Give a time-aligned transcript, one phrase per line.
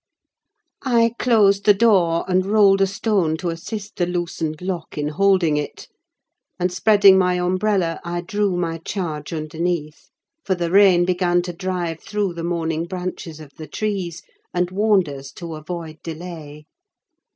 [0.81, 5.57] I closed the door, and rolled a stone to assist the loosened lock in holding
[5.57, 5.87] it;
[6.59, 10.09] and spreading my umbrella, I drew my charge underneath:
[10.43, 14.23] for the rain began to drive through the moaning branches of the trees,
[14.55, 16.65] and warned us to avoid delay.